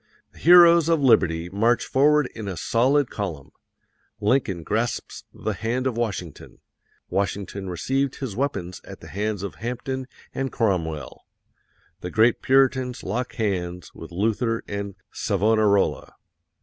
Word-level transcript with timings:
The 0.31 0.39
heroes 0.39 0.89
of 0.89 0.99
liberty 0.99 1.47
march 1.49 1.85
forward 1.85 2.25
in 2.33 2.47
a 2.47 2.57
solid 2.57 3.11
column. 3.11 3.51
Lincoln 4.19 4.63
grasps 4.63 5.25
the 5.31 5.53
hand 5.53 5.85
of 5.85 5.95
Washington. 5.95 6.57
Washington 7.11 7.69
received 7.69 8.15
his 8.15 8.35
weapons 8.35 8.81
at 8.83 8.99
the 9.01 9.09
hands 9.09 9.43
of 9.43 9.57
Hampden 9.61 10.07
and 10.33 10.51
Cromwell. 10.51 11.27
The 11.99 12.09
great 12.09 12.41
Puritans 12.41 13.03
lock 13.03 13.35
hands 13.35 13.93
with 13.93 14.11
Luther 14.11 14.63
and 14.67 14.95
Savonarola. 15.11 16.15